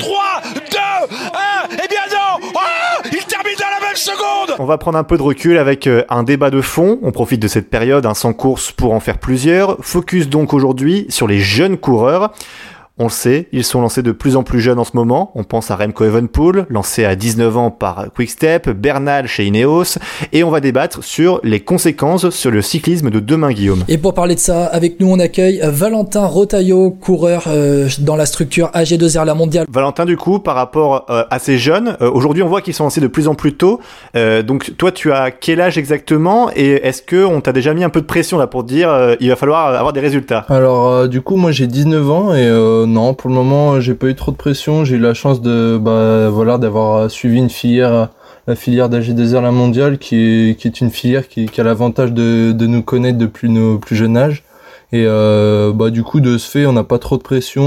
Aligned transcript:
3, 0.00 0.18
2, 0.54 0.60
1, 1.72 1.84
et 1.84 1.88
bien 1.88 2.00
non 2.10 2.48
oh 2.54 2.58
Il 3.04 3.24
termine 3.24 3.54
dans 3.58 3.80
la 3.80 3.86
même 3.86 3.96
seconde 3.96 4.56
On 4.58 4.64
va 4.64 4.78
prendre 4.78 4.96
un 4.96 5.04
peu 5.04 5.18
de 5.18 5.22
recul 5.22 5.58
avec 5.58 5.86
euh, 5.86 6.04
un 6.08 6.22
débat 6.22 6.50
de 6.50 6.62
fond. 6.62 6.98
On 7.02 7.12
profite 7.12 7.40
de 7.40 7.48
cette 7.48 7.68
période, 7.68 8.08
sans 8.14 8.32
course 8.32 8.72
pour 8.72 8.94
en 8.94 9.00
faire 9.00 9.18
plusieurs. 9.18 9.76
Focus 9.80 10.28
donc 10.28 10.54
aujourd'hui 10.54 11.06
sur 11.10 11.28
les 11.28 11.38
jeunes 11.38 11.76
coureurs. 11.76 12.32
On 13.02 13.04
le 13.04 13.10
sait, 13.10 13.48
ils 13.50 13.64
sont 13.64 13.80
lancés 13.80 14.02
de 14.02 14.12
plus 14.12 14.36
en 14.36 14.42
plus 14.42 14.60
jeunes 14.60 14.78
en 14.78 14.84
ce 14.84 14.90
moment. 14.94 15.32
On 15.34 15.42
pense 15.42 15.70
à 15.70 15.76
Remco 15.76 16.04
Evenpool, 16.04 16.66
lancé 16.68 17.06
à 17.06 17.16
19 17.16 17.56
ans 17.56 17.70
par 17.70 18.12
Quickstep, 18.14 18.68
Bernal 18.68 19.26
chez 19.26 19.46
Ineos, 19.46 19.96
et 20.34 20.44
on 20.44 20.50
va 20.50 20.60
débattre 20.60 21.02
sur 21.02 21.40
les 21.42 21.60
conséquences 21.60 22.28
sur 22.28 22.50
le 22.50 22.60
cyclisme 22.60 23.08
de 23.08 23.18
demain, 23.18 23.52
Guillaume. 23.52 23.84
Et 23.88 23.96
pour 23.96 24.12
parler 24.12 24.34
de 24.34 24.40
ça, 24.40 24.66
avec 24.66 25.00
nous, 25.00 25.10
on 25.10 25.18
accueille 25.18 25.62
Valentin 25.64 26.26
Rotaillot, 26.26 26.90
coureur 26.90 27.44
euh, 27.46 27.88
dans 28.00 28.16
la 28.16 28.26
structure 28.26 28.66
AG2R 28.74 29.24
La 29.24 29.32
Mondiale. 29.32 29.64
Valentin, 29.70 30.04
du 30.04 30.18
coup, 30.18 30.38
par 30.38 30.54
rapport 30.54 31.06
euh, 31.08 31.24
à 31.30 31.38
ces 31.38 31.56
jeunes, 31.56 31.96
euh, 32.02 32.10
aujourd'hui, 32.10 32.42
on 32.42 32.48
voit 32.48 32.60
qu'ils 32.60 32.74
sont 32.74 32.84
lancés 32.84 33.00
de 33.00 33.06
plus 33.06 33.28
en 33.28 33.34
plus 33.34 33.54
tôt. 33.54 33.80
donc, 34.14 34.76
toi, 34.76 34.92
tu 34.92 35.10
as 35.10 35.30
quel 35.30 35.62
âge 35.62 35.78
exactement? 35.78 36.50
Et 36.54 36.86
est-ce 36.86 37.00
que 37.00 37.24
on 37.24 37.40
t'a 37.40 37.52
déjà 37.52 37.72
mis 37.72 37.82
un 37.82 37.88
peu 37.88 38.02
de 38.02 38.06
pression 38.06 38.36
là 38.36 38.46
pour 38.46 38.62
dire 38.62 39.16
il 39.20 39.30
va 39.30 39.36
falloir 39.36 39.68
avoir 39.68 39.94
des 39.94 40.00
résultats? 40.00 40.44
Alors, 40.50 41.08
du 41.08 41.22
coup, 41.22 41.36
moi, 41.36 41.50
j'ai 41.50 41.66
19 41.66 42.10
ans 42.10 42.34
et 42.34 42.46
non, 42.90 43.14
pour 43.14 43.30
le 43.30 43.36
moment, 43.36 43.80
j'ai 43.80 43.94
pas 43.94 44.08
eu 44.08 44.14
trop 44.14 44.32
de 44.32 44.36
pression. 44.36 44.84
J'ai 44.84 44.96
eu 44.96 44.98
la 44.98 45.14
chance 45.14 45.40
de, 45.40 45.78
bah, 45.80 46.28
voilà, 46.30 46.58
d'avoir 46.58 47.10
suivi 47.10 47.38
une 47.38 47.50
filière, 47.50 48.08
la 48.46 48.56
filière 48.56 48.88
d'AG2R 48.88 49.42
La 49.42 49.52
Mondiale, 49.52 49.98
qui 49.98 50.16
est, 50.16 50.58
qui 50.58 50.66
est 50.66 50.80
une 50.80 50.90
filière 50.90 51.28
qui, 51.28 51.48
a 51.56 51.62
l'avantage 51.62 52.12
de, 52.12 52.52
de 52.52 52.66
nous 52.66 52.82
connaître 52.82 53.18
depuis 53.18 53.48
nos 53.48 53.78
plus 53.78 53.96
jeunes 53.96 54.16
âges. 54.16 54.42
Et 54.92 55.04
euh, 55.06 55.72
bah, 55.72 55.90
du 55.90 56.02
coup, 56.02 56.20
de 56.20 56.36
ce 56.36 56.50
fait, 56.50 56.66
on 56.66 56.72
n'a 56.72 56.84
pas 56.84 56.98
trop 56.98 57.16
de 57.16 57.22
pression. 57.22 57.62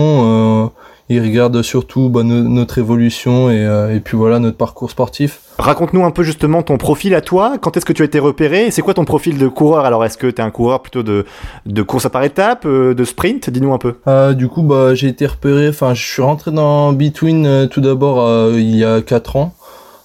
Euh, 0.65 0.67
ils 1.13 1.21
regardent 1.21 1.61
surtout 1.61 2.09
bah, 2.09 2.23
notre 2.23 2.77
évolution 2.77 3.49
et, 3.49 3.65
euh, 3.65 3.95
et, 3.95 3.99
puis 3.99 4.17
voilà 4.17 4.39
notre 4.39 4.57
parcours 4.57 4.89
sportif. 4.89 5.39
Raconte-nous 5.57 6.03
un 6.03 6.11
peu 6.11 6.23
justement 6.23 6.63
ton 6.63 6.77
profil 6.77 7.13
à 7.13 7.21
toi. 7.21 7.57
Quand 7.61 7.77
est-ce 7.77 7.85
que 7.85 7.93
tu 7.93 8.01
as 8.01 8.05
été 8.05 8.19
repéré 8.19 8.71
C'est 8.71 8.81
quoi 8.81 8.93
ton 8.93 9.05
profil 9.05 9.37
de 9.37 9.47
coureur? 9.47 9.85
Alors 9.85 10.03
est-ce 10.03 10.17
que 10.17 10.27
tu 10.27 10.41
es 10.41 10.43
un 10.43 10.51
coureur 10.51 10.81
plutôt 10.81 11.03
de, 11.03 11.25
de 11.65 11.81
course 11.83 12.05
à 12.05 12.09
par 12.09 12.23
étapes, 12.23 12.65
euh, 12.65 12.93
de 12.93 13.03
sprint? 13.03 13.49
Dis-nous 13.49 13.73
un 13.73 13.77
peu. 13.77 13.95
Euh, 14.07 14.33
du 14.33 14.47
coup, 14.47 14.63
bah, 14.63 14.95
j'ai 14.95 15.07
été 15.07 15.25
repéré. 15.25 15.69
Enfin, 15.69 15.93
je 15.93 16.03
suis 16.03 16.21
rentré 16.21 16.51
dans 16.51 16.91
Between 16.93 17.45
euh, 17.45 17.67
tout 17.67 17.81
d'abord 17.81 18.49
il 18.51 18.75
y 18.75 18.83
a 18.83 19.01
4 19.01 19.35
ans. 19.35 19.53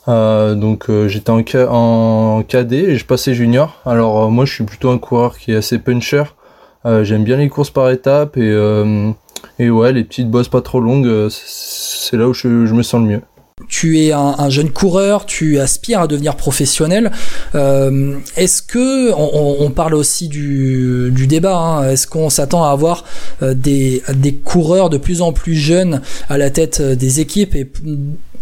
donc 0.07 0.91
j'étais 1.07 1.31
en, 1.31 1.43
en 1.69 2.43
cadet 2.43 2.85
et 2.85 2.97
je 2.97 3.07
passais 3.07 3.35
junior. 3.35 3.81
Alors 3.87 4.31
moi, 4.31 4.45
je 4.45 4.53
suis 4.53 4.65
plutôt 4.65 4.91
un 4.91 4.99
coureur 4.99 5.39
qui 5.39 5.53
est 5.53 5.57
assez 5.57 5.79
puncher. 5.79 6.25
J'aime 6.85 7.25
bien 7.25 7.37
les 7.37 7.49
courses 7.49 7.71
par 7.71 7.91
étapes 7.91 8.37
et 8.37 8.51
et 9.59 9.71
ouais, 9.71 9.93
les 9.93 10.05
petites 10.05 10.31
bosses 10.31 10.49
pas 10.49 10.63
trop 10.63 10.81
longues, 10.81 11.07
euh, 11.07 11.29
c'est 11.31 12.17
là 12.17 12.29
où 12.29 12.35
je, 12.35 12.49
me 12.49 12.83
sens 12.83 13.01
le 13.03 13.07
mieux 13.07 13.21
tu 13.69 13.99
es 13.99 14.13
un, 14.13 14.49
jeune 14.51 14.71
coureur, 14.71 15.27
tu 15.27 15.59
aspires 15.59 16.03
à 16.03 16.07
devenir 16.07 16.37
professionnel. 16.37 17.11
Euh, 17.57 18.15
est-ce 18.37 18.63
que 18.63 19.13
on, 19.13 19.71
parle 19.71 19.95
aussi 19.95 20.29
du, 20.29 21.27
débat 21.27 21.57
hein, 21.57 21.91
Est-ce 21.91 22.07
qu'on 22.07 22.31
s'attend 22.31 22.65
à 22.65 22.71
avoir 22.71 23.05
euh, 23.43 23.55
des, 23.55 24.01
coureurs 24.45 24.91
de 24.91 24.97
plus 24.97 25.23
en 25.23 25.33
plus 25.33 25.57
jeunes 25.57 26.03
à 26.29 26.39
la 26.39 26.51
tête 26.51 26.81
des 26.81 27.19
équipes 27.19 27.57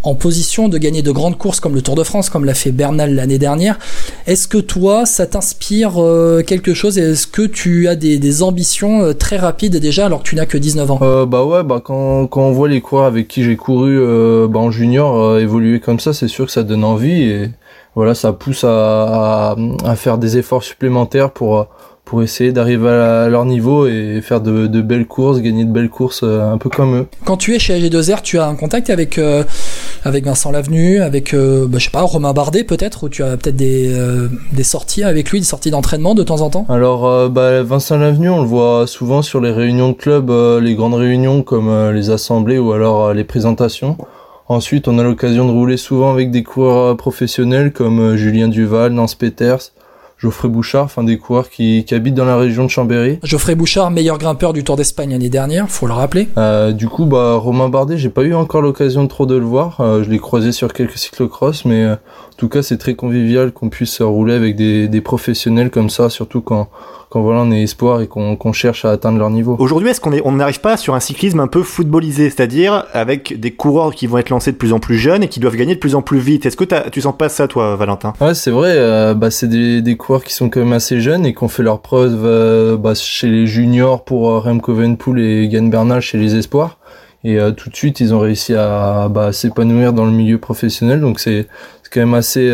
en 0.07 0.15
position 0.15 0.69
de 0.69 0.79
gagner 0.79 1.03
de 1.03 1.11
grandes 1.11 1.37
courses 1.37 1.59
comme 1.59 1.75
le 1.75 1.83
Tour 1.83 1.97
de 1.97 2.05
France, 2.05 2.31
comme 2.31 2.45
l'a 2.45 2.55
fait 2.55 2.71
Bernal 2.71 3.15
l'année 3.15 3.39
dernière. 3.39 3.79
Est-ce 4.27 4.47
que 4.47 4.59
toi, 4.59 5.05
ça 5.05 5.27
t'inspire 5.27 6.01
euh, 6.01 6.43
quelque 6.47 6.75
chose? 6.75 6.97
Est-ce 6.97 7.27
que 7.27 7.43
tu 7.43 7.89
as 7.89 7.97
des, 7.97 8.43
ambitions 8.43 9.03
euh, 9.03 9.13
très 9.15 9.37
rapides 9.37 9.77
déjà 9.77 10.07
alors 10.07 10.23
que 10.23 10.29
tu 10.29 10.37
n'as 10.37 10.47
que 10.47 10.59
19 10.59 10.91
ans? 10.93 10.99
Euh, 11.03 11.27
Bah 11.27 11.45
ouais, 11.45 11.65
bah 11.65 11.81
quand, 11.85 12.29
quand 12.29 12.43
on 12.43 12.53
voit 12.53 12.69
les 12.69 12.81
coureurs 12.81 13.07
avec 13.07 13.27
qui 13.27 13.43
j'ai 13.43 13.57
couru 13.57 13.99
bah 14.49 14.61
en 14.61 14.71
junior 14.71 15.39
évoluer 15.39 15.81
comme 15.81 15.99
ça, 15.99 16.13
c'est 16.13 16.29
sûr 16.29 16.47
que 16.47 16.53
ça 16.53 16.63
donne 16.63 16.85
envie 16.85 17.23
et 17.23 17.51
voilà, 17.95 18.15
ça 18.15 18.33
pousse 18.33 18.65
à, 18.65 19.57
à 19.85 19.97
faire 19.97 20.19
des 20.19 20.39
efforts 20.39 20.63
supplémentaires 20.63 21.31
pour 21.31 21.67
pour 22.07 22.23
essayer 22.23 22.53
d'arriver 22.53 22.89
à 22.89 23.29
leur 23.29 23.45
niveau 23.45 23.89
et 23.89 24.21
faire 24.23 24.41
de, 24.41 24.81
belles 24.81 25.07
courses, 25.07 25.41
gagner 25.41 25.65
de 25.65 25.73
belles 25.73 25.91
courses 25.91 26.21
euh, 26.23 26.53
un 26.53 26.57
peu 26.57 26.71
comme 26.71 26.95
eux. 26.95 27.07
Quand 27.25 27.37
tu 27.37 27.53
es 27.53 27.59
chez 27.59 27.79
AG2R, 27.79 28.23
tu 28.23 28.39
as 28.39 28.47
un 28.47 28.55
contact 28.55 28.91
avec 28.91 29.19
euh, 29.19 29.43
avec 30.05 30.25
Vincent 30.25 30.53
Lavenu, 30.53 31.03
avec 31.03 31.35
euh, 31.35 31.67
bah, 31.67 31.79
je 31.79 31.87
sais 31.87 31.91
pas 31.91 32.03
Romain 32.03 32.33
Bardet 32.33 32.63
peut-être, 32.63 33.03
ou 33.03 33.09
tu 33.09 33.25
as 33.25 33.37
peut-être 33.37 33.57
des, 33.57 33.93
des 34.53 34.63
sorties 34.63 35.03
avec 35.03 35.31
lui, 35.31 35.41
des 35.41 35.47
sorties 35.47 35.73
d'entraînement 35.73 36.15
de 36.15 36.23
temps 36.23 36.43
en 36.43 36.49
temps? 36.49 36.65
Alors 36.69 37.29
bah, 37.29 37.65
Vincent 37.65 37.99
Lavenu, 37.99 38.31
on 38.31 38.41
le 38.41 38.47
voit 38.47 38.87
souvent 38.87 39.23
sur 39.23 39.41
les 39.41 39.51
réunions 39.51 39.89
de 39.89 39.97
club, 39.97 40.31
les 40.63 40.77
grandes 40.77 40.95
réunions 40.95 41.43
comme 41.43 41.91
les 41.91 42.11
assemblées 42.11 42.59
ou 42.59 42.73
alors 42.73 43.15
les 43.15 43.25
présentations. 43.25 43.97
Ensuite, 44.49 44.87
on 44.87 45.01
a 45.01 45.03
l'occasion 45.03 45.45
de 45.45 45.51
rouler 45.51 45.77
souvent 45.77 46.13
avec 46.13 46.31
des 46.31 46.45
coureurs 46.45 46.97
professionnels 46.97 47.73
comme 47.73 48.15
Julien 48.15 48.47
Duval, 48.47 48.93
Nance 48.93 49.17
Peters. 49.17 49.73
Geoffrey 50.19 50.49
Bouchard, 50.49 50.85
enfin 50.85 51.05
des 51.05 51.19
coureurs 51.19 51.51
qui, 51.51 51.85
qui, 51.85 51.95
habitent 51.95 52.15
dans 52.15 52.25
la 52.25 52.39
région 52.39 52.65
de 52.65 52.71
Chambéry. 52.71 53.19
Geoffrey 53.23 53.55
Bouchard, 53.55 53.91
meilleur 53.91 54.17
grimpeur 54.17 54.53
du 54.55 54.65
Tour 54.65 54.77
d'Espagne 54.77 55.11
l'année 55.11 55.29
dernière, 55.29 55.69
faut 55.69 55.87
le 55.87 55.93
rappeler. 55.93 56.29
Euh, 56.39 56.73
du 56.73 56.89
coup, 56.89 57.05
bah 57.05 57.35
Romain 57.35 57.69
Bardet, 57.69 57.99
j'ai 57.99 58.09
pas 58.09 58.23
eu 58.23 58.35
encore 58.35 58.63
l'occasion 58.63 59.05
de 59.05 59.09
trop 59.09 59.27
de 59.27 59.37
le 59.37 59.45
voir. 59.45 59.81
Euh, 59.81 60.03
je 60.03 60.11
l'ai 60.11 60.19
croisé 60.19 60.53
sur 60.53 60.73
quelques 60.73 60.97
cyclocross, 60.97 61.67
mais 61.67 61.85
euh, 61.85 61.95
en 61.95 62.37
tout 62.39 62.49
cas, 62.49 62.63
c'est 62.63 62.79
très 62.79 62.95
convivial 62.95 63.53
qu'on 63.53 63.69
puisse 63.69 64.01
rouler 64.01 64.35
avec 64.35 64.57
des, 64.57 64.89
des 64.89 65.01
professionnels 65.03 65.71
comme 65.71 65.91
ça, 65.91 66.09
surtout 66.09 66.41
quand 66.41 66.69
quand 67.09 67.23
voilà 67.23 67.41
on 67.41 67.51
est 67.53 67.63
espoir 67.63 68.01
et 68.01 68.09
qu'on 68.09 68.53
cherche 68.53 68.85
à 68.85 68.91
atteindre 68.91 69.19
leur 69.19 69.31
niveau. 69.31 69.57
Aujourd'hui, 69.59 69.89
est-ce 69.89 70.01
qu'on 70.01 70.13
on 70.25 70.33
n'arrive 70.33 70.61
pas 70.61 70.77
sur 70.77 70.95
un 70.95 71.01
cyclisme 71.01 71.41
un 71.41 71.47
peu 71.47 71.63
footballisé, 71.63 72.31
c'est-à-dire 72.31 72.85
avec 72.93 73.39
des 73.39 73.53
coureurs 73.53 73.95
qui 73.95 74.07
vont 74.07 74.19
être 74.19 74.31
lancés 74.31 74.53
de 74.53 74.57
plus 74.57 74.73
en 74.73 74.81
plus 74.81 74.99
jeunes 74.99 75.23
et 75.23 75.29
qui 75.29 75.41
doivent 75.41 75.57
gagner 75.57 75.75
de 75.75 75.81
plus 75.81 75.95
en 75.95 76.03
plus 76.03 76.19
vite? 76.19 76.47
Est-ce 76.47 76.57
que 76.57 76.65
tu 76.91 77.01
sens 77.01 77.17
pas 77.17 77.29
ça, 77.29 77.47
toi, 77.49 77.77
Valentin? 77.77 78.13
Ouais, 78.21 78.35
c'est 78.35 78.51
vrai. 78.51 78.73
Euh, 78.75 79.15
bah, 79.15 79.31
c'est 79.31 79.49
des, 79.49 79.83
des, 79.83 79.97
coureurs 79.97 80.06
qui 80.25 80.33
sont 80.33 80.49
quand 80.49 80.61
même 80.61 80.73
assez 80.73 81.01
jeunes 81.01 81.27
et 81.27 81.35
qui 81.35 81.43
ont 81.43 81.49
fait 81.49 81.63
leurs 81.63 81.81
preuves 81.81 82.25
euh, 82.25 82.77
bah, 82.77 82.95
chez 82.95 83.29
les 83.29 83.47
juniors 83.47 84.05
pour 84.05 84.31
euh, 84.31 84.39
Remco 84.39 84.73
Evenepoel 84.73 85.19
et 85.19 85.49
Gann 85.49 85.71
Bernal 85.71 86.01
chez 86.01 86.19
les 86.19 86.35
espoirs. 86.37 86.79
Et 87.25 87.39
tout 87.57 87.71
de 87.71 87.75
suite, 87.75 87.99
ils 87.99 88.15
ont 88.15 88.21
réussi 88.21 88.55
à 88.55 89.09
bah, 89.09 89.33
s'épanouir 89.33 89.93
dans 89.93 90.05
le 90.05 90.13
milieu 90.13 90.39
professionnel. 90.39 91.01
Donc 91.01 91.19
c'est 91.19 91.49
quand 91.91 91.99
même 91.99 92.15
assez 92.15 92.49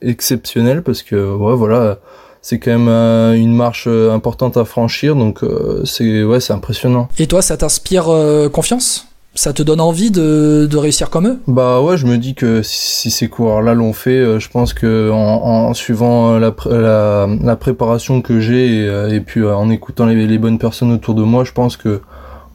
exceptionnel 0.00 0.82
parce 0.82 1.02
que 1.02 1.16
ouais, 1.16 1.56
voilà 1.56 1.98
c'est 2.42 2.58
quand 2.58 2.70
même 2.70 2.88
euh, 2.88 3.34
une 3.34 3.54
marche 3.54 3.84
euh, 3.86 4.12
importante 4.12 4.56
à 4.56 4.64
franchir, 4.64 5.16
donc 5.16 5.42
euh, 5.42 5.84
c'est 5.84 6.22
ouais, 6.22 6.40
c'est 6.40 6.52
impressionnant. 6.52 7.08
Et 7.18 7.26
toi, 7.26 7.42
ça 7.42 7.56
t'inspire 7.56 8.06
confiance? 8.52 9.07
Ça 9.38 9.52
te 9.52 9.62
donne 9.62 9.80
envie 9.80 10.10
de, 10.10 10.66
de, 10.68 10.76
réussir 10.76 11.10
comme 11.10 11.28
eux? 11.28 11.38
Bah 11.46 11.80
ouais, 11.80 11.96
je 11.96 12.06
me 12.06 12.18
dis 12.18 12.34
que 12.34 12.62
si, 12.62 13.10
ces 13.10 13.28
coureurs-là 13.28 13.74
l'ont 13.74 13.92
fait, 13.92 14.40
je 14.40 14.48
pense 14.48 14.72
que 14.74 15.10
en, 15.12 15.72
suivant 15.74 16.38
la, 16.38 16.54
la, 16.66 17.28
la, 17.40 17.56
préparation 17.56 18.20
que 18.20 18.40
j'ai 18.40 18.84
et, 18.84 19.14
et, 19.14 19.20
puis 19.20 19.44
en 19.44 19.70
écoutant 19.70 20.06
les, 20.06 20.26
les, 20.26 20.38
bonnes 20.38 20.58
personnes 20.58 20.90
autour 20.90 21.14
de 21.14 21.22
moi, 21.22 21.44
je 21.44 21.52
pense 21.52 21.76
que 21.76 22.00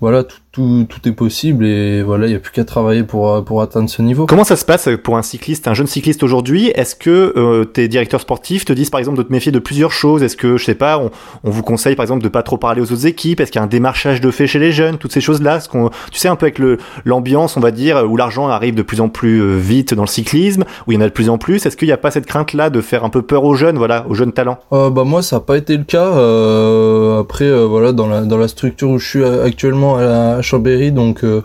voilà, 0.02 0.26
tout, 0.26 0.38
tout, 0.54 0.86
tout, 0.88 1.10
est 1.10 1.14
possible 1.14 1.66
et 1.66 2.04
voilà, 2.04 2.28
il 2.28 2.30
n'y 2.30 2.36
a 2.36 2.40
plus 2.40 2.52
qu'à 2.52 2.64
travailler 2.64 3.02
pour, 3.02 3.44
pour 3.44 3.64
atteindre 3.64 3.90
ce 3.90 4.04
niveau. 4.04 4.28
Comment 4.28 4.44
ça 4.44 4.56
se 4.56 4.64
passe 4.64 4.88
pour 5.04 5.18
un 5.18 5.24
cycliste, 5.24 5.68
un 5.68 5.74
jeune 5.74 5.88
cycliste 5.88 6.22
aujourd'hui? 6.22 6.68
Est-ce 6.76 6.96
que 6.96 7.34
euh, 7.36 7.66
tes 7.66 7.88
directeurs 7.88 8.22
sportifs 8.22 8.64
te 8.64 8.72
disent 8.72 8.92
par 8.92 9.00
exemple 9.00 9.18
de 9.18 9.24
te 9.24 9.32
méfier 9.32 9.52
de 9.52 9.58
plusieurs 9.58 9.92
choses? 9.92 10.22
Est-ce 10.22 10.38
que, 10.38 10.58
je 10.58 10.64
sais 10.64 10.76
pas, 10.76 11.00
on, 11.00 11.10
on, 11.44 11.50
vous 11.50 11.64
conseille 11.64 11.96
par 11.96 12.04
exemple 12.04 12.24
de 12.24 12.30
pas 12.30 12.44
trop 12.44 12.58
parler 12.58 12.82
aux 12.82 12.92
autres 12.92 13.08
équipes? 13.08 13.40
Est-ce 13.40 13.52
qu'il 13.52 13.60
y 13.60 13.62
a 13.62 13.66
un 13.66 13.68
démarchage 13.68 14.22
de 14.22 14.30
fait 14.30 14.46
chez 14.46 14.60
les 14.60 14.72
jeunes? 14.72 15.00
Toutes 15.00 15.12
ces 15.12 15.22
choses-là, 15.22 15.60
ce 15.60 15.68
qu'on, 15.68 15.90
tu 16.12 16.20
sais, 16.20 16.28
un 16.28 16.36
peu 16.36 16.46
avec 16.46 16.62
l'ambiance, 17.04 17.58
on 17.58 17.60
va 17.60 17.72
dire, 17.72 18.06
où 18.08 18.16
l'argent 18.16 18.48
arrive 18.48 18.76
de 18.76 18.84
plus 18.84 19.02
en 19.02 19.10
plus 19.10 19.42
euh, 19.42 19.58
vite 19.58 19.96
dans 19.96 20.04
le 20.04 20.08
cyclisme, 20.08 20.66
où 20.86 20.92
il 20.92 20.96
y 20.96 20.98
en 21.00 21.02
a 21.02 21.08
de 21.08 21.14
plus 21.14 21.30
en 21.30 21.40
plus. 21.40 21.66
Est-ce 21.66 21.76
qu'il 21.76 21.88
n'y 21.88 21.94
a 21.94 21.98
pas 21.98 22.12
cette 22.12 22.28
crainte-là 22.28 22.70
de 22.70 22.80
faire 22.82 23.04
un 23.04 23.10
peu 23.10 23.24
peur 23.24 23.44
aux 23.44 23.56
jeunes, 23.56 23.80
voilà, 23.80 24.06
aux 24.08 24.14
jeunes 24.14 24.34
talents? 24.34 24.60
Euh, 24.72 24.92
Bah 24.92 25.04
moi, 25.04 25.24
ça 25.24 25.38
n'a 25.38 25.40
pas 25.40 25.58
été 25.58 25.78
le 25.78 25.84
cas. 25.84 26.06
Euh, 26.06 27.22
après, 27.22 27.46
euh, 27.46 27.66
voilà, 27.66 27.92
dans 27.92 28.08
la, 28.08 28.22
dans 28.22 28.38
la 28.38 28.48
structure 28.48 28.92
où 28.92 29.00
je 29.00 29.08
suis 29.08 29.24
actuellement, 29.24 29.98
à 29.98 30.43
Chambéry, 30.44 30.92
donc 30.92 31.24
euh, 31.24 31.44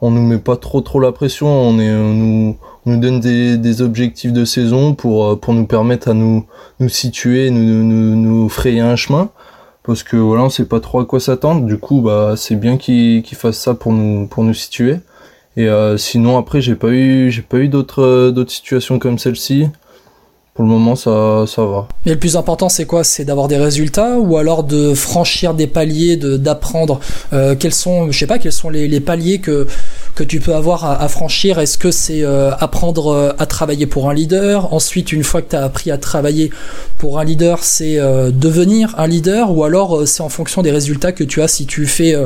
on 0.00 0.10
nous 0.10 0.26
met 0.26 0.38
pas 0.38 0.56
trop 0.56 0.80
trop 0.80 1.00
la 1.00 1.12
pression, 1.12 1.46
on, 1.46 1.78
est, 1.78 1.92
nous, 1.92 2.56
donne 2.86 3.20
des, 3.20 3.82
objectifs 3.82 4.32
de 4.32 4.44
saison 4.44 4.94
pour, 4.94 5.26
euh, 5.26 5.36
pour 5.36 5.54
nous 5.54 5.66
permettre 5.66 6.08
à 6.08 6.14
nous, 6.14 6.46
nous 6.80 6.88
situer, 6.88 7.50
nous, 7.50 7.84
nous, 8.16 8.48
frayer 8.48 8.80
un 8.80 8.96
chemin, 8.96 9.30
parce 9.84 10.02
que 10.02 10.16
voilà, 10.16 10.42
on 10.42 10.50
sait 10.50 10.64
pas 10.64 10.80
trop 10.80 11.00
à 11.00 11.06
quoi 11.06 11.20
s'attendre, 11.20 11.66
du 11.66 11.78
coup 11.78 12.00
bah 12.00 12.34
c'est 12.36 12.56
bien 12.56 12.76
qu'ils 12.76 13.24
fassent 13.34 13.60
ça 13.60 13.74
pour 13.74 13.92
nous, 13.92 14.26
pour 14.26 14.44
nous 14.44 14.54
situer. 14.54 14.96
Et 15.56 15.68
euh, 15.68 15.96
sinon 15.96 16.38
après 16.38 16.60
j'ai 16.60 16.76
pas 16.76 16.90
eu 16.90 17.30
j'ai 17.30 17.42
pas 17.42 17.58
eu 17.58 17.68
d'autres 17.68 18.30
d'autres 18.30 18.52
situations 18.52 18.98
comme 18.98 19.18
celle-ci 19.18 19.66
pour 20.58 20.64
le 20.64 20.72
moment, 20.72 20.96
ça, 20.96 21.44
ça 21.46 21.64
va. 21.64 21.86
Mais 22.04 22.14
le 22.14 22.18
plus 22.18 22.34
important, 22.34 22.68
c'est 22.68 22.84
quoi? 22.84 23.04
C'est 23.04 23.24
d'avoir 23.24 23.46
des 23.46 23.58
résultats 23.58 24.18
ou 24.18 24.38
alors 24.38 24.64
de 24.64 24.92
franchir 24.92 25.54
des 25.54 25.68
paliers, 25.68 26.16
de 26.16 26.36
d'apprendre 26.36 26.98
euh, 27.32 27.54
quels 27.54 27.72
sont, 27.72 28.10
je 28.10 28.18
sais 28.18 28.26
pas, 28.26 28.40
quels 28.40 28.50
sont 28.50 28.68
les, 28.68 28.88
les 28.88 28.98
paliers 28.98 29.38
que 29.38 29.68
que 30.16 30.24
tu 30.24 30.40
peux 30.40 30.56
avoir 30.56 30.84
à, 30.84 31.00
à 31.00 31.06
franchir? 31.06 31.60
Est-ce 31.60 31.78
que 31.78 31.92
c'est 31.92 32.24
euh, 32.24 32.50
apprendre 32.58 33.06
euh, 33.06 33.32
à 33.38 33.46
travailler 33.46 33.86
pour 33.86 34.10
un 34.10 34.14
leader? 34.14 34.74
Ensuite, 34.74 35.12
une 35.12 35.22
fois 35.22 35.42
que 35.42 35.50
tu 35.50 35.54
as 35.54 35.62
appris 35.62 35.92
à 35.92 35.96
travailler 35.96 36.50
pour 36.98 37.20
un 37.20 37.24
leader, 37.24 37.62
c'est 37.62 38.00
euh, 38.00 38.32
devenir 38.32 38.96
un 38.98 39.06
leader 39.06 39.56
ou 39.56 39.62
alors 39.62 40.08
c'est 40.08 40.24
en 40.24 40.28
fonction 40.28 40.62
des 40.62 40.72
résultats 40.72 41.12
que 41.12 41.22
tu 41.22 41.40
as 41.40 41.46
si 41.46 41.66
tu 41.66 41.86
fais, 41.86 42.16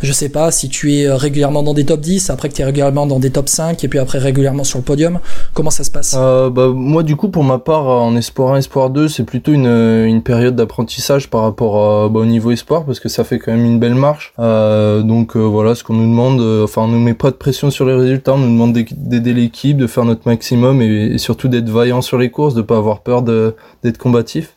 je 0.00 0.12
sais 0.12 0.28
pas, 0.28 0.52
si 0.52 0.68
tu 0.68 0.94
es 0.94 1.10
régulièrement 1.10 1.64
dans 1.64 1.74
des 1.74 1.84
top 1.84 1.98
10, 1.98 2.30
après 2.30 2.48
que 2.50 2.54
tu 2.54 2.62
es 2.62 2.64
régulièrement 2.64 3.06
dans 3.06 3.18
des 3.18 3.30
top 3.30 3.48
5 3.48 3.82
et 3.82 3.88
puis 3.88 3.98
après 3.98 4.18
régulièrement 4.18 4.62
sur 4.62 4.78
le 4.78 4.84
podium. 4.84 5.18
Comment 5.54 5.70
ça 5.70 5.82
se 5.82 5.90
passe? 5.90 6.14
Bah, 6.14 6.68
Moi, 6.72 7.02
du 7.02 7.16
coup, 7.16 7.30
pour 7.30 7.42
ma 7.42 7.58
part, 7.64 7.86
en 7.86 8.14
espoir 8.16 8.54
1, 8.54 8.58
espoir 8.58 8.90
2, 8.90 9.08
c'est 9.08 9.24
plutôt 9.24 9.52
une, 9.52 9.66
une 9.66 10.22
période 10.22 10.54
d'apprentissage 10.54 11.28
par 11.30 11.42
rapport 11.42 12.10
bah, 12.10 12.20
au 12.20 12.26
niveau 12.26 12.50
espoir, 12.50 12.84
parce 12.84 13.00
que 13.00 13.08
ça 13.08 13.24
fait 13.24 13.38
quand 13.38 13.52
même 13.52 13.64
une 13.64 13.78
belle 13.78 13.94
marche. 13.94 14.32
Euh, 14.38 15.02
donc 15.02 15.36
euh, 15.36 15.40
voilà, 15.40 15.74
ce 15.74 15.84
qu'on 15.84 15.94
nous 15.94 16.08
demande, 16.08 16.40
euh, 16.40 16.64
enfin 16.64 16.82
on 16.82 16.88
nous 16.88 16.98
met 16.98 17.14
pas 17.14 17.30
de 17.30 17.36
pression 17.36 17.70
sur 17.70 17.86
les 17.86 17.94
résultats, 17.94 18.34
on 18.34 18.38
nous 18.38 18.48
demande 18.48 18.72
d'aider 18.72 19.32
l'équipe, 19.32 19.76
de 19.76 19.86
faire 19.86 20.04
notre 20.04 20.26
maximum 20.26 20.82
et, 20.82 21.18
surtout 21.18 21.48
d'être 21.48 21.68
vaillant 21.68 22.02
sur 22.02 22.18
les 22.18 22.30
courses, 22.30 22.54
de 22.54 22.62
pas 22.62 22.76
avoir 22.76 23.00
peur 23.00 23.22
d'être 23.22 23.98
combatif. 23.98 24.56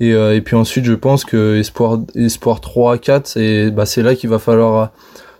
Et, 0.00 0.40
puis 0.44 0.56
ensuite, 0.56 0.84
je 0.84 0.92
pense 0.92 1.24
que 1.24 1.56
espoir 1.56 2.00
espoir 2.14 2.60
3 2.60 2.98
4, 2.98 3.26
c'est 3.26 3.70
bah, 3.70 3.86
c'est 3.86 4.02
là 4.02 4.14
qu'il 4.14 4.28
va 4.28 4.38
falloir 4.38 4.90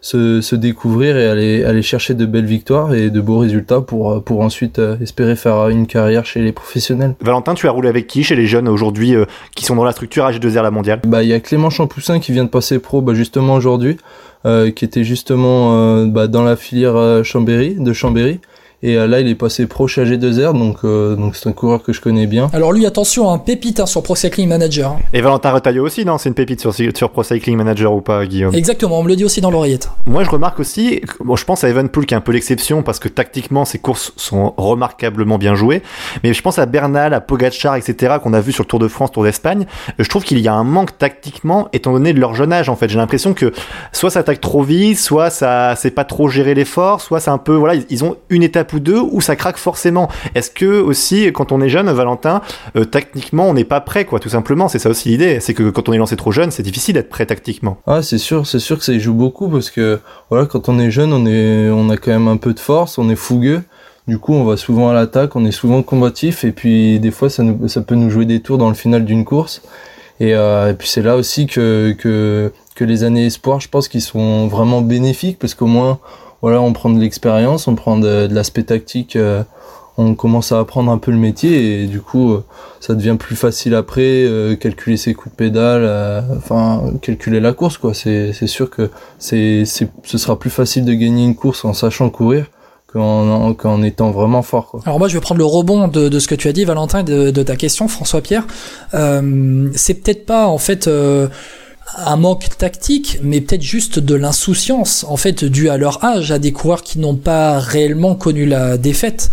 se, 0.05 0.43
se, 0.43 0.55
découvrir 0.55 1.17
et 1.17 1.27
aller, 1.27 1.65
aller 1.65 1.81
chercher 1.81 2.13
de 2.13 2.27
belles 2.27 2.45
victoires 2.45 2.93
et 2.93 3.09
de 3.09 3.21
beaux 3.23 3.39
résultats 3.39 3.81
pour, 3.81 4.23
pour 4.23 4.43
ensuite 4.43 4.79
euh, 4.79 4.99
espérer 5.01 5.35
faire 5.35 5.71
une 5.71 5.87
carrière 5.87 6.27
chez 6.27 6.43
les 6.43 6.53
professionnels. 6.53 7.15
Valentin, 7.23 7.55
tu 7.55 7.67
as 7.69 7.71
roulé 7.71 7.89
avec 7.89 8.07
qui 8.07 8.23
chez 8.23 8.37
les 8.37 8.47
jeunes 8.47 8.69
aujourd'hui 8.69 9.15
euh, 9.15 9.25
qui 9.57 9.65
sont 9.65 9.77
dans 9.77 9.85
la 9.85 9.93
structure 9.93 10.27
AG2R 10.27 10.63
La 10.63 10.71
Mondiale? 10.71 11.01
Bah 11.07 11.23
il 11.23 11.31
y 11.31 11.33
a 11.33 11.41
Clément 11.41 11.71
Champoussin 11.71 12.21
qui 12.21 12.33
vient 12.33 12.45
de 12.45 12.51
passer 12.51 12.81
pro 12.81 13.01
bah, 13.01 13.15
justement 13.15 13.55
aujourd'hui, 13.55 13.97
euh, 14.45 14.71
qui 14.71 14.85
était 14.85 15.05
justement 15.05 15.73
euh, 15.73 16.05
bah, 16.05 16.27
dans 16.27 16.43
la 16.43 16.57
filière 16.57 17.25
Chambéry, 17.25 17.75
de 17.77 17.93
Chambéry. 17.95 18.41
Et 18.87 18.99
euh, 18.99 19.07
là, 19.07 19.21
il 19.21 19.29
est 19.29 19.35
passé 19.35 19.67
pro 19.67 19.89
chez 19.89 20.05
AG2R, 20.05 20.53
donc 20.53 20.81
euh, 20.85 21.17
donc 21.17 21.37
c'est 21.37 21.49
un 21.49 21.53
coureur 21.53 21.83
que 21.83 21.95
je 21.95 22.03
connais 22.03 22.27
bien. 22.27 22.51
Alors 22.53 22.71
lui, 22.71 22.85
attention, 22.85 23.31
un 23.31 23.39
pépite 23.39 23.81
hein, 23.81 23.87
sur 23.87 24.03
Pro 24.03 24.15
Cycling 24.15 24.47
Manager. 24.47 24.99
Et 25.15 25.23
Valentin 25.23 25.53
Retailleau 25.53 25.87
aussi, 25.87 26.05
non 26.05 26.19
C'est 26.19 26.29
une 26.29 26.35
pépite 26.35 26.61
sur, 26.61 26.75
sur 26.75 27.11
Pro 27.11 27.23
Cycling 27.23 27.57
Manager 27.57 27.95
ou 27.95 28.03
pas, 28.03 28.27
Guillaume? 28.27 28.55
Exactement, 28.55 28.99
on 28.99 29.03
me 29.03 29.09
le 29.09 29.17
dit 29.17 29.25
aussi 29.25 29.41
dans 29.41 29.51
l'oreillette. 29.51 29.89
Moi, 30.05 30.23
je 30.23 30.29
remarque 30.29 30.61
aussi, 30.61 31.01
bon, 31.21 31.35
je 31.35 31.47
pense 31.47 31.65
à 31.65 31.71
Evenpool 31.71 32.05
qui 32.05 32.13
est 32.13 32.17
un 32.19 32.21
peu 32.21 32.33
l'exception 32.33 32.83
parce 32.83 32.99
que 32.99 33.09
tactiquement, 33.09 33.65
ses 33.65 33.79
courses 33.79 34.13
sont 34.17 34.53
remarquablement 34.59 35.39
bien 35.39 35.55
jouées. 35.55 35.83
Mais 36.23 36.35
je 36.35 36.43
pense 36.43 36.59
à 36.59 36.67
Bernal, 36.67 37.15
à 37.15 37.23
Pogacar, 37.23 37.77
etc., 37.77 38.17
qu'on 38.23 38.35
a 38.35 38.43
vu 38.43 38.53
sur 38.53 38.65
le 38.65 38.69
Tour 38.69 38.81
de 38.81 38.89
France, 38.89 39.13
Tour 39.13 39.25
d'Espagne. 39.25 39.65
Je 39.99 40.09
trouve 40.11 40.25
qu'il 40.25 40.41
y 40.41 40.49
a 40.49 40.53
un 40.53 40.65
manque 40.65 40.99
tactiquement, 40.99 41.71
étant 41.73 41.95
donné 41.95 42.13
de 42.13 42.21
leur 42.21 42.35
jeune 42.35 42.53
âge, 42.53 42.69
en 42.69 42.77
fait. 42.77 42.91
J'ai 42.91 42.99
l'impression 42.99 43.33
que 43.33 43.51
soit 43.93 44.11
ça 44.11 44.21
attaque 44.21 44.43
trop 44.43 44.63
vite, 44.63 44.99
soit 44.99 45.31
ça 45.31 45.75
c'est 45.75 45.91
pas 45.91 46.05
trop 46.05 46.29
gérer 46.29 46.53
l'effort, 46.53 47.01
soit 47.01 47.21
c'est 47.21 47.31
un 47.31 47.39
peu, 47.39 47.55
voilà, 47.55 47.81
ils 47.89 48.05
ont 48.05 48.17
une 48.29 48.43
étape 48.43 48.74
ou 48.75 48.81
deux 48.81 49.01
où 49.01 49.21
ça 49.21 49.37
craque 49.37 49.57
forcément. 49.57 50.09
Est-ce 50.35 50.51
que 50.51 50.81
aussi, 50.81 51.33
quand 51.33 51.53
on 51.53 51.61
est 51.61 51.69
jeune, 51.69 51.91
Valentin, 51.91 52.43
euh, 52.77 52.85
tactiquement, 52.85 53.49
on 53.49 53.55
n'est 53.55 53.65
pas 53.65 53.81
prêt, 53.81 54.05
quoi, 54.05 54.21
tout 54.21 54.29
simplement? 54.29 54.69
C'est 54.69 54.79
ça 54.79 54.91
aussi 54.91 55.09
l'idée. 55.09 55.41
C'est 55.41 55.55
que 55.55 55.71
quand 55.71 55.89
on 55.89 55.93
est 55.93 55.99
lancé 55.99 56.17
trop 56.17 56.33
jeune, 56.33 56.51
c'est 56.51 56.63
difficile 56.63 56.95
d'être 56.95 57.09
prêt 57.09 57.27
tactiquement. 57.27 57.79
Ah, 57.87 58.03
c'est 58.03 58.19
sûr, 58.19 58.47
c'est 58.47 58.59
sûr 58.59 58.79
que 58.79 58.85
ça 58.85 58.93
y 58.93 59.01
joue 59.01 59.15
beaucoup 59.15 59.49
parce 59.49 59.71
que 59.71 60.01
voilà, 60.31 60.47
quand 60.47 60.69
on 60.69 60.79
est 60.79 60.91
jeune, 60.91 61.13
on 61.13 61.27
est, 61.27 61.71
on 61.71 61.89
a 61.91 61.97
quand 61.97 62.11
même 62.11 62.29
un 62.29 62.37
peu 62.37 62.53
de 62.53 62.61
force, 62.61 62.99
on 62.99 63.09
est 63.09 63.17
fougueux. 63.17 63.63
Du 64.07 64.19
coup, 64.19 64.35
on 64.35 64.45
va 64.45 64.59
souvent 64.59 64.91
à 64.91 64.93
l'attaque, 64.93 65.35
on 65.35 65.47
est 65.47 65.53
souvent 65.53 65.83
combatif, 65.83 66.45
et 66.45 66.53
puis 66.53 67.01
des 67.01 67.11
fois, 67.11 67.31
ça, 67.31 67.43
nous, 67.43 67.69
ça 67.69 67.81
peut 67.81 67.95
nous 67.95 68.11
jouer 68.11 68.27
des 68.27 68.41
tours 68.41 68.59
dans 68.59 68.69
le 68.69 68.75
final 68.75 69.07
d'une 69.07 69.25
course. 69.25 69.63
Et, 70.21 70.35
euh, 70.35 70.75
puis 70.75 70.89
c'est 70.89 71.01
là 71.01 71.17
aussi 71.17 71.47
que, 71.47 71.95
que, 71.99 72.53
que 72.75 72.85
les 72.85 73.03
années 73.03 73.25
espoir, 73.25 73.61
je 73.61 73.69
pense 73.69 73.89
qu'ils 73.89 74.03
sont 74.03 74.47
vraiment 74.47 74.83
bénéfiques 74.83 75.39
parce 75.39 75.55
qu'au 75.55 75.67
moins, 75.67 76.01
voilà, 76.45 76.61
on 76.61 76.75
prend 76.75 76.91
de 76.91 77.01
l'expérience, 77.01 77.69
on 77.69 77.75
prend 77.75 77.97
de, 77.97 78.29
l'aspect 78.31 78.65
tactique, 78.65 79.17
euh, 79.17 79.43
on 79.97 80.15
commence 80.15 80.53
à 80.53 80.59
apprendre 80.59 80.93
un 80.93 80.99
peu 80.99 81.11
le 81.11 81.17
métier 81.17 81.85
et 81.85 81.87
du 81.87 82.03
coup, 82.03 82.35
euh, 82.35 82.45
ça 82.81 82.95
devient 82.95 83.17
plus 83.19 83.35
facile 83.35 83.75
après, 83.75 84.03
euh, 84.27 84.55
calculer 84.55 84.99
ses 84.99 85.15
coups 85.15 85.35
de 85.35 85.37
pédale, 85.39 86.23
enfin, 86.37 86.83
calculer 87.01 87.41
la 87.41 87.55
course, 87.55 87.79
quoi. 87.79 87.95
C'est, 87.95 88.35
sûr 88.47 88.69
que 88.69 88.91
c'est, 89.19 89.65
ce 89.65 90.19
sera 90.19 90.39
plus 90.39 90.51
facile 90.51 90.85
de 90.85 90.93
gagner 90.93 91.25
une 91.25 91.35
course 91.35 91.65
en 91.65 91.73
sachant 91.73 92.11
courir 92.11 92.51
qu'en, 92.93 93.55
qu'en 93.55 93.83
étant 93.83 94.11
vraiment 94.11 94.43
fort. 94.43 94.67
Quoi. 94.67 94.81
Alors 94.85 94.99
moi, 94.99 95.09
je 95.09 95.15
vais 95.15 95.23
prendre 95.23 95.39
le 95.39 95.47
rebond 95.47 95.89
de, 95.89 96.11
de 96.11 96.19
ce 96.19 96.29
que 96.29 96.35
tu 96.35 96.47
as 96.47 96.53
dit, 96.53 96.67
Valentin, 96.67 97.03
de, 97.05 97.31
de 97.31 97.43
ta 97.43 97.57
question, 97.57 97.89
François-Pierre. 97.89 98.47
C'est 98.93 99.95
peut-être 99.95 100.27
pas, 100.27 100.47
en 100.47 100.59
fait... 100.59 100.91
un 101.97 102.17
manque 102.17 102.57
tactique, 102.59 103.19
mais 103.23 103.41
peut-être 103.41 103.63
juste 103.63 103.99
de 103.99 104.15
l'insouciance, 104.15 105.05
en 105.09 105.17
fait, 105.17 105.45
dû 105.45 105.69
à 105.69 105.77
leur 105.77 106.05
âge, 106.05 106.31
à 106.33 106.39
des 106.39 106.53
coureurs 106.53 106.83
qui 106.83 106.99
n'ont 106.99 107.17
pas 107.17 107.59
réellement 107.59 108.15
connu 108.15 108.47
la 108.47 108.79
défaite. 108.79 109.31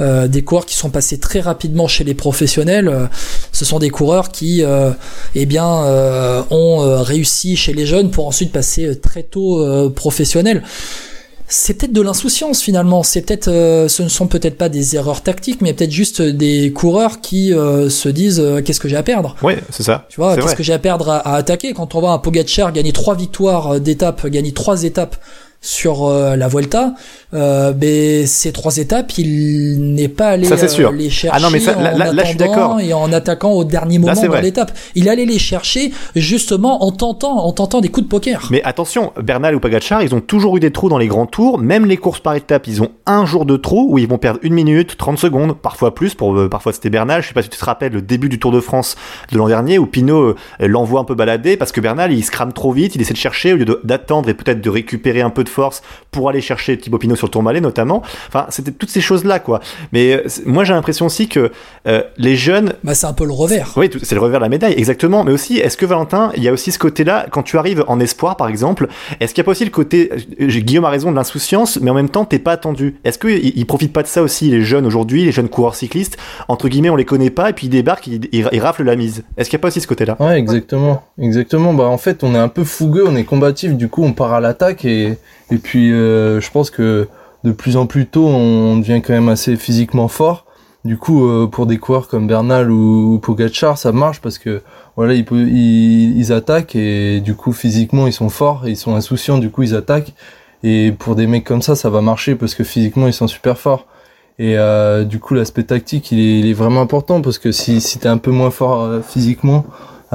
Euh, 0.00 0.26
des 0.26 0.42
coureurs 0.42 0.66
qui 0.66 0.74
sont 0.74 0.90
passés 0.90 1.18
très 1.18 1.40
rapidement 1.40 1.86
chez 1.86 2.02
les 2.02 2.14
professionnels. 2.14 2.88
Euh, 2.88 3.06
ce 3.52 3.64
sont 3.64 3.78
des 3.78 3.90
coureurs 3.90 4.30
qui, 4.30 4.64
euh, 4.64 4.90
eh 5.36 5.46
bien, 5.46 5.84
euh, 5.84 6.42
ont 6.50 7.02
réussi 7.02 7.56
chez 7.56 7.72
les 7.72 7.86
jeunes 7.86 8.10
pour 8.10 8.26
ensuite 8.26 8.50
passer 8.50 8.98
très 9.00 9.22
tôt 9.22 9.90
professionnels 9.90 10.62
c'est 11.54 11.74
peut-être 11.74 11.92
de 11.92 12.00
l'insouciance 12.00 12.60
finalement. 12.60 13.04
C'est 13.04 13.22
peut-être, 13.22 13.46
euh, 13.46 13.86
ce 13.86 14.02
ne 14.02 14.08
sont 14.08 14.26
peut-être 14.26 14.58
pas 14.58 14.68
des 14.68 14.96
erreurs 14.96 15.22
tactiques, 15.22 15.60
mais 15.60 15.72
peut-être 15.72 15.92
juste 15.92 16.20
des 16.20 16.72
coureurs 16.72 17.20
qui 17.20 17.54
euh, 17.54 17.88
se 17.88 18.08
disent 18.08 18.40
euh, 18.40 18.60
qu'est-ce 18.60 18.80
que 18.80 18.88
j'ai 18.88 18.96
à 18.96 19.04
perdre? 19.04 19.36
Oui, 19.40 19.54
c'est 19.70 19.84
ça. 19.84 20.06
Tu 20.08 20.16
vois, 20.16 20.36
qu'est-ce 20.36 20.56
que 20.56 20.64
j'ai 20.64 20.72
à 20.72 20.80
perdre 20.80 21.08
à, 21.08 21.18
à, 21.18 21.36
attaquer? 21.36 21.72
Quand 21.72 21.94
on 21.94 22.00
voit 22.00 22.10
un 22.10 22.18
Pogacar 22.18 22.72
gagner 22.72 22.92
trois 22.92 23.14
victoires 23.14 23.78
d'étape, 23.78 24.26
gagner 24.26 24.52
trois 24.52 24.82
étapes 24.82 25.16
sur 25.64 26.08
la 26.10 26.48
Vuelta, 26.48 26.94
euh, 27.34 27.72
ben, 27.72 28.26
ces 28.26 28.52
trois 28.52 28.76
étapes, 28.76 29.18
il 29.18 29.94
n'est 29.94 30.08
pas 30.08 30.28
allé 30.28 30.46
euh, 30.46 30.92
les 30.92 31.10
chercher 31.10 31.30
ah 31.32 31.40
non, 31.40 31.50
mais 31.50 31.58
ça, 31.58 31.72
là, 31.72 31.92
en 31.94 31.98
là, 31.98 32.12
là, 32.12 32.22
je 32.22 32.28
suis 32.28 32.36
d'accord. 32.36 32.78
et 32.80 32.92
en 32.92 33.12
attaquant 33.12 33.50
au 33.50 33.64
dernier 33.64 33.98
moment 33.98 34.14
dans 34.14 34.40
l'étape. 34.40 34.70
Il 34.94 35.08
allait 35.08 35.24
les 35.24 35.40
chercher 35.40 35.92
justement 36.14 36.84
en 36.84 36.92
tentant, 36.92 37.44
en 37.44 37.52
tentant 37.52 37.80
des 37.80 37.88
coups 37.88 38.04
de 38.04 38.08
poker. 38.08 38.48
Mais 38.50 38.62
attention, 38.62 39.12
Bernal 39.20 39.56
ou 39.56 39.60
Pagachar, 39.60 40.02
ils 40.02 40.14
ont 40.14 40.20
toujours 40.20 40.56
eu 40.56 40.60
des 40.60 40.70
trous 40.70 40.88
dans 40.88 40.98
les 40.98 41.08
grands 41.08 41.26
tours. 41.26 41.58
Même 41.58 41.86
les 41.86 41.96
courses 41.96 42.20
par 42.20 42.34
étapes, 42.34 42.68
ils 42.68 42.82
ont 42.82 42.90
un 43.06 43.26
jour 43.26 43.46
de 43.46 43.56
trou 43.56 43.88
où 43.90 43.98
ils 43.98 44.06
vont 44.06 44.18
perdre 44.18 44.38
une 44.42 44.54
minute, 44.54 44.96
30 44.96 45.18
secondes, 45.18 45.56
parfois 45.56 45.92
plus. 45.94 46.14
Pour 46.14 46.36
euh, 46.36 46.48
parfois 46.48 46.72
c'était 46.72 46.90
Bernal. 46.90 47.22
Je 47.22 47.28
sais 47.28 47.34
pas 47.34 47.42
si 47.42 47.48
tu 47.48 47.58
te 47.58 47.64
rappelles 47.64 47.92
le 47.92 48.02
début 48.02 48.28
du 48.28 48.38
Tour 48.38 48.52
de 48.52 48.60
France 48.60 48.94
de 49.32 49.38
l'an 49.38 49.48
dernier 49.48 49.78
où 49.78 49.86
Pinot 49.86 50.20
euh, 50.20 50.36
l'envoie 50.60 51.00
un 51.00 51.04
peu 51.04 51.16
balader 51.16 51.56
parce 51.56 51.72
que 51.72 51.80
Bernal 51.80 52.12
il 52.12 52.22
se 52.22 52.30
crame 52.30 52.52
trop 52.52 52.70
vite, 52.70 52.94
il 52.94 53.00
essaie 53.00 53.14
de 53.14 53.18
chercher 53.18 53.54
au 53.54 53.56
lieu 53.56 53.80
d'attendre 53.82 54.28
et 54.28 54.34
peut-être 54.34 54.60
de 54.60 54.70
récupérer 54.70 55.20
un 55.20 55.30
peu 55.30 55.42
de 55.42 55.48
force 55.54 55.82
pour 56.10 56.28
aller 56.28 56.40
chercher 56.40 56.76
Thibaut 56.76 56.98
Pinot 56.98 57.16
sur 57.16 57.28
le 57.28 57.30
Tourmalet 57.30 57.60
notamment. 57.60 58.02
Enfin, 58.28 58.46
c'était 58.50 58.72
toutes 58.72 58.90
ces 58.90 59.00
choses-là, 59.00 59.38
quoi. 59.38 59.60
Mais 59.92 60.12
euh, 60.12 60.28
moi, 60.44 60.64
j'ai 60.64 60.74
l'impression 60.74 61.06
aussi 61.06 61.28
que 61.28 61.50
euh, 61.86 62.02
les 62.18 62.36
jeunes. 62.36 62.74
Bah, 62.82 62.94
c'est 62.94 63.06
un 63.06 63.12
peu 63.12 63.24
le 63.24 63.32
revers. 63.32 63.72
Oui, 63.76 63.88
c'est 64.02 64.14
le 64.14 64.20
revers 64.20 64.40
de 64.40 64.44
la 64.44 64.48
médaille, 64.48 64.74
exactement. 64.76 65.24
Mais 65.24 65.32
aussi, 65.32 65.58
est-ce 65.58 65.76
que 65.76 65.86
Valentin, 65.86 66.32
il 66.36 66.42
y 66.42 66.48
a 66.48 66.52
aussi 66.52 66.72
ce 66.72 66.78
côté-là, 66.78 67.26
quand 67.30 67.42
tu 67.42 67.56
arrives 67.58 67.84
en 67.86 68.00
espoir, 68.00 68.36
par 68.36 68.48
exemple, 68.48 68.88
est-ce 69.20 69.32
qu'il 69.32 69.42
y 69.42 69.44
a 69.44 69.46
pas 69.46 69.52
aussi 69.52 69.64
le 69.64 69.70
côté. 69.70 70.10
euh, 70.40 70.60
Guillaume 70.64 70.84
a 70.84 70.90
raison 70.90 71.10
de 71.10 71.16
l'insouciance, 71.16 71.78
mais 71.80 71.90
en 71.90 71.94
même 71.94 72.08
temps, 72.08 72.24
t'es 72.24 72.38
pas 72.38 72.52
attendu. 72.52 72.96
Est-ce 73.04 73.18
qu'ils 73.18 73.56
ils 73.56 73.66
profitent 73.66 73.92
pas 73.92 74.02
de 74.02 74.08
ça 74.08 74.22
aussi, 74.22 74.50
les 74.50 74.62
jeunes 74.62 74.86
aujourd'hui, 74.86 75.24
les 75.24 75.32
jeunes 75.32 75.48
coureurs 75.48 75.74
cyclistes? 75.74 76.16
Entre 76.48 76.68
guillemets, 76.68 76.90
on 76.90 76.96
les 76.96 77.04
connaît 77.04 77.30
pas, 77.30 77.50
et 77.50 77.52
puis 77.52 77.66
ils 77.66 77.70
débarquent, 77.70 78.06
ils, 78.06 78.28
ils, 78.32 78.48
ils 78.50 78.60
raflent 78.60 78.82
la 78.82 78.96
mise. 78.96 79.24
Est-ce 79.36 79.50
qu'il 79.50 79.58
y 79.58 79.60
a 79.60 79.62
pas 79.62 79.68
aussi 79.68 79.80
ce 79.80 79.86
côté-là? 79.86 80.16
Ouais, 80.20 80.38
exactement. 80.38 81.04
Exactement. 81.18 81.74
Bah, 81.74 81.84
en 81.84 81.98
fait, 81.98 82.24
on 82.24 82.34
est 82.34 82.38
un 82.38 82.48
peu 82.48 82.64
fougueux, 82.64 83.04
on 83.06 83.14
est 83.16 83.24
combatif, 83.24 83.74
du 83.74 83.88
coup, 83.88 84.04
on 84.04 84.12
part 84.12 84.32
à 84.32 84.40
l'attaque, 84.40 84.84
et, 84.84 85.18
et 85.50 85.58
puis, 85.58 85.92
euh, 85.92 86.40
je 86.40 86.50
pense 86.50 86.70
que 86.70 87.08
de 87.44 87.52
plus 87.52 87.76
en 87.76 87.86
plus 87.86 88.06
tôt, 88.06 88.26
on 88.26 88.78
devient 88.78 89.02
quand 89.02 89.12
même 89.12 89.28
assez 89.28 89.56
physiquement 89.56 90.08
fort. 90.08 90.46
Du 90.84 90.98
coup, 90.98 91.26
euh, 91.26 91.46
pour 91.46 91.66
des 91.66 91.78
coureurs 91.78 92.08
comme 92.08 92.26
Bernal 92.26 92.70
ou, 92.70 93.14
ou 93.26 93.36
ça 93.76 93.92
marche 93.92 94.20
parce 94.20 94.38
que 94.38 94.62
voilà, 94.96 95.14
ils, 95.14 96.32
attaquent 96.32 96.76
et 96.76 97.20
du 97.20 97.34
coup 97.34 97.52
physiquement 97.52 98.06
ils 98.06 98.12
sont 98.12 98.28
forts, 98.28 98.68
ils 98.68 98.76
sont 98.76 98.94
insouciants, 98.94 99.38
du 99.38 99.50
coup 99.50 99.62
ils 99.62 99.74
attaquent. 99.74 100.12
Et 100.62 100.92
pour 100.92 101.14
des 101.14 101.26
mecs 101.26 101.44
comme 101.44 101.62
ça, 101.62 101.74
ça 101.74 101.90
va 101.90 102.00
marcher 102.00 102.34
parce 102.34 102.54
que 102.54 102.64
physiquement 102.64 103.06
ils 103.06 103.12
sont 103.14 103.28
super 103.28 103.58
forts. 103.58 103.86
Et 104.38 104.58
euh, 104.58 105.04
du 105.04 105.20
coup, 105.20 105.34
l'aspect 105.34 105.62
tactique, 105.62 106.10
il 106.12 106.46
est, 106.46 106.52
vraiment 106.52 106.80
important 106.80 107.22
parce 107.22 107.38
que 107.38 107.52
si, 107.52 107.80
t'es 107.98 108.08
un 108.08 108.18
peu 108.18 108.30
moins 108.30 108.50
fort 108.50 109.02
physiquement, 109.04 109.64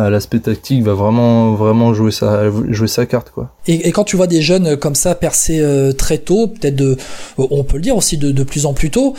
l'aspect 0.10 0.39
tactique 0.39 0.84
va 0.84 0.94
vraiment 0.94 1.53
vraiment 1.56 1.94
jouer 1.94 2.12
sa 2.12 2.50
jouer 2.70 2.88
sa 2.88 3.06
carte 3.06 3.32
quoi. 3.32 3.50
Et, 3.68 3.88
et 3.88 3.91
quand 3.91 4.03
tu 4.03 4.15
vois 4.15 4.27
des 4.27 4.41
jeunes 4.41 4.77
comme 4.77 4.96
ça 4.96 5.15
percer 5.15 5.60
euh, 5.60 5.91
très 5.91 6.20
tôt, 6.20 6.48
peut-être 6.48 6.75
de 6.75 6.96
on 7.38 7.63
peut 7.63 7.77
le 7.77 7.84
dire 7.84 7.98
aussi 7.98 8.18
de, 8.18 8.32
de 8.32 8.44
plus 8.44 8.65
en 8.65 8.74
plus 8.74 8.91
tôt, 8.91 9.15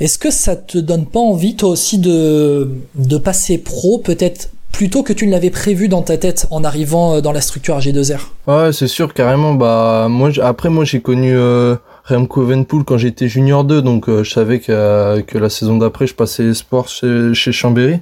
est-ce 0.00 0.18
que 0.18 0.30
ça 0.30 0.54
te 0.54 0.78
donne 0.78 1.06
pas 1.06 1.20
envie 1.20 1.56
toi 1.56 1.70
aussi 1.70 1.98
de 1.98 2.70
de 2.94 3.16
passer 3.16 3.58
pro 3.58 3.98
peut-être 3.98 4.50
plutôt 4.70 5.02
que 5.02 5.12
tu 5.12 5.26
ne 5.26 5.32
l'avais 5.32 5.50
prévu 5.50 5.88
dans 5.88 6.02
ta 6.02 6.16
tête 6.16 6.46
en 6.50 6.64
arrivant 6.64 7.20
dans 7.20 7.32
la 7.32 7.40
structure 7.40 7.78
AG2R 7.78 8.20
Ouais, 8.46 8.72
c'est 8.72 8.88
sûr 8.88 9.14
carrément 9.14 9.54
bah 9.54 10.06
moi 10.08 10.30
après 10.42 10.68
moi 10.70 10.84
j'ai 10.84 11.00
connu 11.00 11.34
euh, 11.36 11.76
Remco 12.04 12.46
quand 12.84 12.98
j'étais 12.98 13.28
junior 13.28 13.64
2, 13.64 13.80
donc 13.82 14.08
je 14.08 14.30
savais 14.30 14.60
que, 14.60 15.20
que 15.20 15.38
la 15.38 15.48
saison 15.48 15.78
d'après 15.78 16.06
je 16.06 16.14
passais 16.14 16.52
chez, 16.86 17.34
chez 17.34 17.52
Chambéry. 17.52 18.00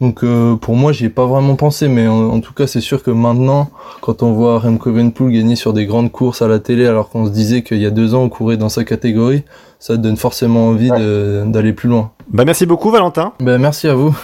Donc 0.00 0.22
euh, 0.22 0.54
pour 0.54 0.76
moi, 0.76 0.92
j'y 0.92 1.06
ai 1.06 1.08
pas 1.08 1.26
vraiment 1.26 1.56
pensé, 1.56 1.88
mais 1.88 2.06
en, 2.06 2.40
tout 2.40 2.52
cas, 2.52 2.66
c'est 2.66 2.80
sûr 2.80 3.02
que 3.02 3.10
maintenant, 3.10 3.68
quand 4.00 4.22
on 4.22 4.32
voit 4.32 4.58
Remco 4.60 4.90
Evenepoel 4.90 5.32
gagner 5.32 5.56
sur 5.56 5.72
des 5.72 5.86
grandes 5.86 6.12
courses 6.12 6.40
à 6.40 6.48
la 6.48 6.60
télé, 6.60 6.86
alors 6.86 7.08
qu'on 7.08 7.26
se 7.26 7.30
disait 7.30 7.62
qu'il 7.62 7.78
y 7.78 7.86
a 7.86 7.90
deux 7.90 8.14
ans, 8.14 8.22
on 8.22 8.28
courait 8.28 8.56
dans 8.56 8.68
sa 8.68 8.84
catégorie, 8.84 9.42
ça 9.80 9.96
donne 9.96 10.16
forcément 10.16 10.68
envie 10.68 10.90
d'aller 10.90 11.72
plus 11.72 11.88
loin. 11.88 12.12
Bah 12.30 12.44
merci 12.44 12.64
beaucoup, 12.64 12.90
Valentin. 12.90 13.32
Bah 13.40 13.58
merci 13.58 13.88
à 13.88 13.94
vous. 13.94 14.16